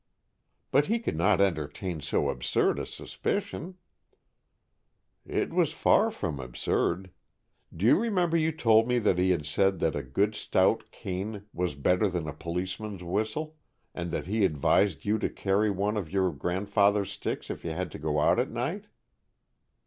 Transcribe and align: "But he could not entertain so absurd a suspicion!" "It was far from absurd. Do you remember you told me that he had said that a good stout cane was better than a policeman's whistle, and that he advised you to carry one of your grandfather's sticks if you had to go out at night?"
"But 0.71 0.87
he 0.87 0.97
could 0.97 1.15
not 1.15 1.39
entertain 1.39 2.01
so 2.01 2.29
absurd 2.31 2.79
a 2.79 2.87
suspicion!" 2.87 3.77
"It 5.27 5.53
was 5.53 5.73
far 5.73 6.09
from 6.09 6.39
absurd. 6.39 7.11
Do 7.71 7.85
you 7.85 7.99
remember 7.99 8.35
you 8.35 8.51
told 8.51 8.87
me 8.87 8.97
that 8.97 9.19
he 9.19 9.29
had 9.29 9.45
said 9.45 9.77
that 9.81 9.95
a 9.95 10.01
good 10.01 10.33
stout 10.33 10.89
cane 10.89 11.45
was 11.53 11.75
better 11.75 12.09
than 12.09 12.27
a 12.27 12.33
policeman's 12.33 13.03
whistle, 13.03 13.57
and 13.93 14.09
that 14.09 14.25
he 14.25 14.43
advised 14.43 15.05
you 15.05 15.19
to 15.19 15.29
carry 15.29 15.69
one 15.69 15.95
of 15.97 16.09
your 16.11 16.31
grandfather's 16.31 17.11
sticks 17.11 17.51
if 17.51 17.63
you 17.63 17.69
had 17.69 17.91
to 17.91 17.99
go 17.99 18.19
out 18.19 18.39
at 18.39 18.49
night?" 18.49 18.85